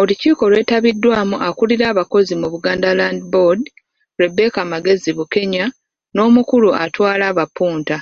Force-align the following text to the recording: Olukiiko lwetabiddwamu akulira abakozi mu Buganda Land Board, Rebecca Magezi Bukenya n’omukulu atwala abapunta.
Olukiiko 0.00 0.42
lwetabiddwamu 0.50 1.36
akulira 1.48 1.84
abakozi 1.92 2.32
mu 2.40 2.46
Buganda 2.52 2.88
Land 2.98 3.20
Board, 3.32 3.62
Rebecca 4.20 4.60
Magezi 4.72 5.10
Bukenya 5.18 5.64
n’omukulu 6.14 6.68
atwala 6.84 7.24
abapunta. 7.32 7.96